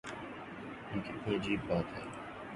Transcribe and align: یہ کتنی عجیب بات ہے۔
یہ 0.93 1.01
کتنی 1.01 1.35
عجیب 1.35 1.59
بات 1.67 1.93
ہے۔ 1.95 2.03